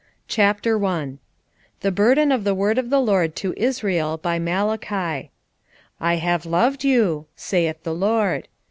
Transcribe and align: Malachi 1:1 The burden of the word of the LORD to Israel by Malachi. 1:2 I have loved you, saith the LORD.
Malachi 0.35 0.69
1:1 0.71 1.17
The 1.81 1.91
burden 1.91 2.31
of 2.31 2.43
the 2.43 2.55
word 2.55 2.79
of 2.79 2.89
the 2.89 2.99
LORD 2.99 3.35
to 3.35 3.53
Israel 3.55 4.17
by 4.17 4.39
Malachi. 4.39 5.29
1:2 5.29 5.29
I 5.99 6.15
have 6.15 6.43
loved 6.47 6.83
you, 6.83 7.27
saith 7.35 7.83
the 7.83 7.93
LORD. 7.93 8.47